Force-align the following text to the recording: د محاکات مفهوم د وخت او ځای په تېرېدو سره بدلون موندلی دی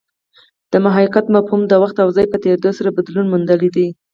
د 0.71 0.73
محاکات 0.85 1.25
مفهوم 1.35 1.61
د 1.67 1.73
وخت 1.83 1.95
او 2.03 2.09
ځای 2.15 2.25
په 2.29 2.37
تېرېدو 2.43 2.71
سره 2.77 2.95
بدلون 2.97 3.25
موندلی 3.31 3.69
دی 3.75 3.87